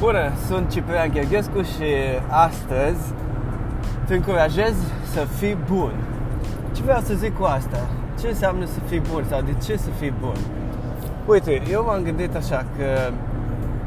[0.00, 1.84] Bună, sunt Ciprian Gheorghescu și
[2.28, 3.12] astăzi
[4.06, 4.74] te încurajez
[5.12, 5.92] să fii bun.
[6.72, 7.78] Ce vreau să zic cu asta?
[8.20, 10.34] Ce înseamnă să fii bun sau de ce să fii bun?
[11.26, 13.12] Uite, eu m-am gândit așa că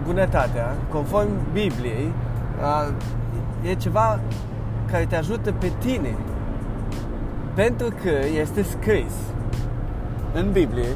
[0.06, 2.14] bunătatea, conform Bibliei,
[3.62, 4.20] e ceva
[4.92, 6.16] care te ajută pe tine.
[7.54, 9.14] Pentru că este scris
[10.34, 10.90] în Biblie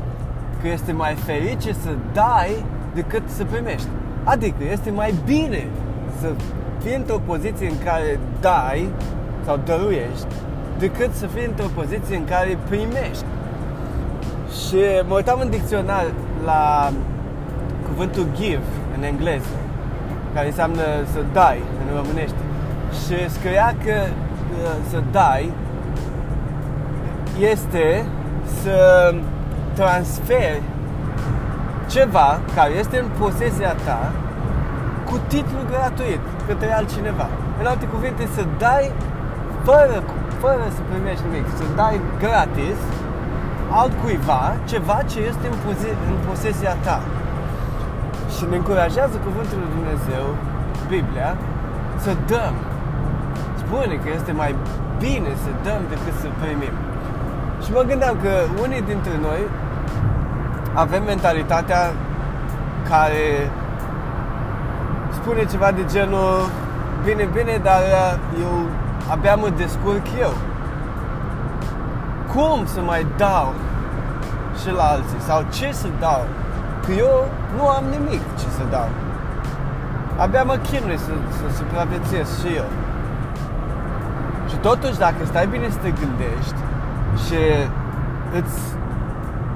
[0.62, 3.88] că este mai ferice să dai decât să primești.
[4.34, 5.68] Adică este mai bine
[6.20, 6.28] să
[6.84, 8.90] fii într-o poziție în care dai
[9.46, 10.28] sau dăruiești
[10.80, 13.26] decât să fii într-o poziție în care primești.
[14.50, 16.06] Și mă uitam în dicționar
[16.46, 16.92] la
[17.88, 19.56] cuvântul give în engleză,
[20.34, 22.42] care înseamnă să dai în românește.
[22.92, 25.52] Și scria că uh, să dai
[27.40, 28.06] este
[28.62, 29.14] să
[29.74, 30.62] transferi
[31.96, 34.12] ceva care este în posesia ta
[35.10, 37.28] cu titlu gratuit către altcineva.
[37.60, 38.92] În alte cuvinte, să dai
[39.68, 39.98] fără,
[40.44, 42.80] fără să primești nimic, să dai gratis
[43.82, 47.00] altcuiva ceva ce este în, pose- în posesia ta.
[48.34, 50.26] Și ne încurajează cuvântul lui Dumnezeu,
[50.94, 51.30] Biblia,
[52.04, 52.56] să dăm.
[53.62, 54.52] Spune că este mai
[55.04, 56.76] bine să dăm decât să primim.
[57.64, 59.42] Și mă gândeam că unii dintre noi
[60.78, 61.94] avem mentalitatea
[62.90, 63.52] care
[65.12, 66.50] spune ceva de genul
[67.04, 67.82] Bine, bine, dar
[68.40, 68.66] eu
[69.12, 70.34] abia mă descurc eu
[72.34, 73.54] Cum să mai dau
[74.62, 75.20] și la alții?
[75.20, 76.22] Sau ce să dau?
[76.86, 78.90] Că eu nu am nimic ce să dau
[80.18, 82.70] Abia mă chinui să, să supraviețuiesc și eu
[84.50, 86.60] Și totuși, dacă stai bine să te gândești
[87.26, 87.40] Și
[88.40, 88.60] îți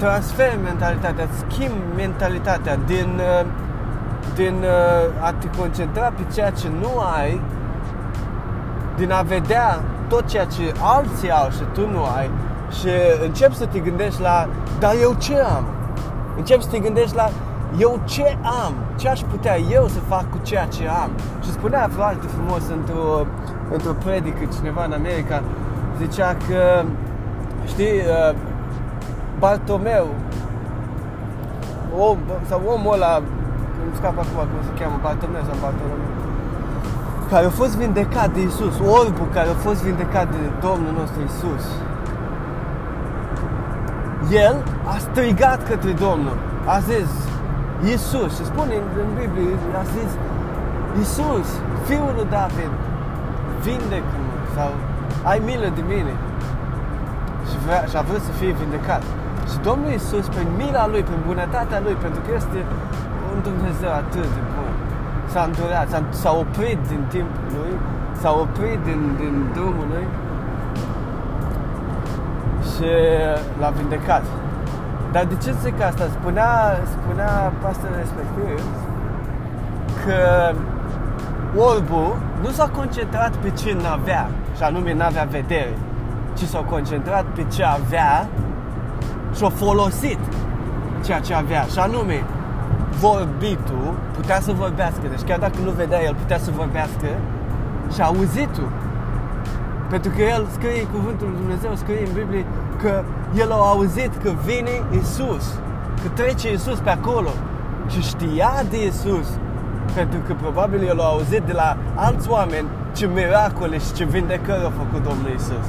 [0.02, 3.46] transfer mentalitatea, schimb mentalitatea din, uh,
[4.36, 7.42] din uh, a te concentra pe ceea ce nu ai,
[8.98, 12.30] din a vedea tot ceea ce alții au și tu nu ai
[12.78, 12.88] și
[13.24, 14.50] încep să te gândești la,
[14.80, 15.66] dar eu ce am?
[16.38, 17.30] Încep să te gândești la,
[17.80, 18.74] eu ce am?
[19.00, 21.09] Ce aș putea eu să fac cu ceea ce am?
[21.44, 23.25] Și spunea foarte frumos într-o,
[23.72, 25.44] într-o predică cineva în America,
[26.02, 26.84] zicea că,
[27.66, 28.36] știi, uh,
[29.41, 30.07] Bartomeu
[32.09, 32.18] om,
[32.50, 33.13] sau omul ăla
[33.84, 36.12] îmi scap acum cum se cheamă, Bartomeu sau Bartolomeu
[37.31, 41.66] care a fost vindecat de Isus, orbul care a fost vindecat de Domnul nostru Isus.
[44.44, 44.56] El
[44.94, 47.09] a strigat către Domnul, a zis,
[47.94, 50.12] Isus, și spune în Biblie, a zis,
[51.01, 51.47] Isus,
[51.88, 52.74] fiul lui David,
[53.63, 54.72] vindecă-mă sau
[55.24, 56.13] ai milă de mine.
[57.50, 59.03] Și, vrea, și a vrut să fie vindecat.
[59.51, 62.59] Și Domnul Isus, prin mila Lui, prin bunătatea Lui, pentru că este
[63.31, 64.72] un Dumnezeu atât de bun,
[65.31, 67.73] s-a îndurat, s-a, s-a oprit din timpul Lui,
[68.22, 70.07] s-a oprit din, din drumul Lui
[72.72, 72.91] și
[73.59, 74.23] l-a vindecat.
[75.12, 76.03] Dar de ce zic asta?
[76.18, 76.51] Spunea,
[76.95, 78.59] spunea pastorul respectiv
[80.03, 80.19] că
[81.69, 85.73] orbul nu s-a concentrat pe ce n-avea, și anume n-avea vedere,
[86.38, 88.28] ci s-a concentrat pe ce avea
[89.36, 90.19] și-a folosit
[91.06, 91.64] ceea ce avea.
[91.72, 92.24] Și anume,
[93.00, 95.02] vorbitul putea să vorbească.
[95.09, 97.08] Deci chiar dacă nu vedea, el putea să vorbească
[97.94, 98.69] și auzitul.
[99.90, 102.46] Pentru că el scrie cuvântul lui Dumnezeu, scrie în Biblie
[102.81, 103.03] că
[103.38, 105.46] el a auzit că vine Isus,
[106.02, 107.30] că trece Isus pe acolo
[107.90, 109.28] și știa de Isus.
[109.96, 114.66] Pentru că probabil el a auzit de la alți oameni ce miracole și ce vindecări
[114.66, 115.66] a făcut Domnul Isus.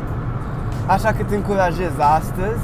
[0.87, 2.63] Așa că te încurajez astăzi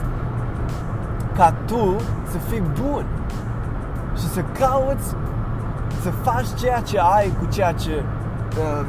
[1.38, 1.96] ca tu
[2.30, 3.04] să fii bun
[4.16, 5.14] și să cauți
[6.02, 8.04] să faci ceea ce ai cu ceea ce
[8.58, 8.86] uh,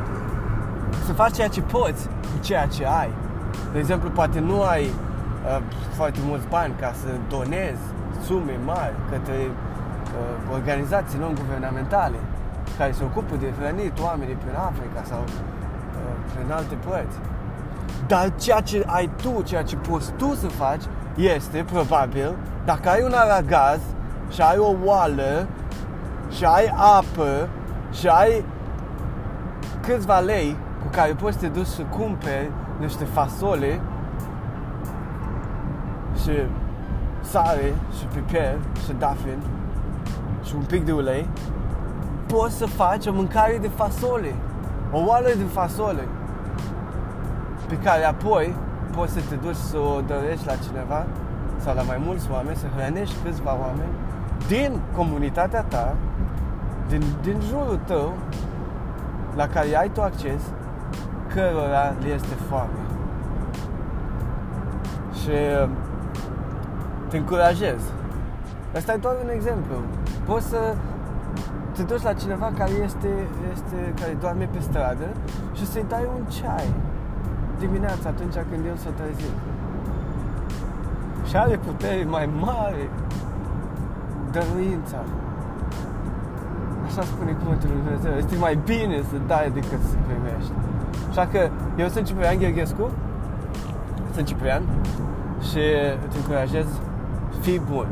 [1.05, 3.09] să faci ceea ce poți cu ceea ce ai.
[3.71, 5.61] De exemplu, poate nu ai uh,
[5.93, 7.85] foarte mulți bani ca să donezi
[8.25, 12.19] sume mari către uh, organizații non-guvernamentale
[12.77, 17.17] care se ocupă de hrănit oamenii prin Africa sau uh, prin alte părți.
[18.07, 20.83] Dar ceea ce ai tu, ceea ce poți tu să faci,
[21.19, 22.35] este probabil.
[22.65, 23.79] Dacă ai un aragaz
[24.29, 25.47] și ai o oală
[26.29, 27.49] și ai apă
[27.91, 28.45] și ai
[29.81, 33.81] câțiva lei cu care poți să te duci să cumperi niște fasole
[36.21, 36.31] și
[37.21, 39.37] sare și piper și dafin
[40.43, 41.27] și un pic de ulei,
[42.27, 44.35] poți să faci o mâncare de fasole,
[44.91, 46.07] o oală de fasole
[47.67, 48.55] pe care apoi
[48.95, 51.05] poți să te duci să o dorești la cineva
[51.57, 53.93] sau la mai mulți oameni, să hrănești câțiva oameni
[54.47, 55.95] din comunitatea ta
[56.87, 58.13] din, din jurul tău
[59.35, 60.41] la care ai tu acces,
[61.33, 62.81] cărora le este foame.
[65.21, 65.29] Și
[65.63, 65.69] uh,
[67.07, 67.81] te încurajez.
[68.75, 69.75] Asta e doar un exemplu.
[70.25, 70.75] Poți să
[71.71, 75.07] te duci la cineva care este, este care doarme pe stradă
[75.53, 76.73] și să-i dai un ceai
[77.65, 79.35] dimineața atunci când el s-a trezit.
[81.29, 82.83] Și are putere mai mare
[84.31, 84.99] dăruința.
[86.85, 88.13] Așa spune cuvântul lui Dumnezeu.
[88.17, 90.51] Este mai bine să dai decât să primești.
[91.09, 91.49] Așa că
[91.81, 92.89] eu sunt Ciprian Gheorghescu,
[94.13, 94.63] sunt Ciprian
[95.49, 95.63] și
[96.05, 96.67] îți încurajez,
[97.41, 97.87] fii bun.